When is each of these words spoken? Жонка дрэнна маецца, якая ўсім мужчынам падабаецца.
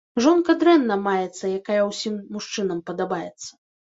Жонка 0.25 0.53
дрэнна 0.61 0.95
маецца, 1.07 1.49
якая 1.59 1.81
ўсім 1.89 2.15
мужчынам 2.37 2.81
падабаецца. 2.89 3.47